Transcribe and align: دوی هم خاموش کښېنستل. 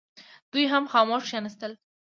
دوی 0.51 0.65
هم 0.73 0.83
خاموش 0.93 1.23
کښېنستل. 1.27 1.71